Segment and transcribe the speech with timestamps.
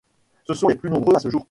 [0.47, 1.39] Ce sont les plus nombreux à ce jour.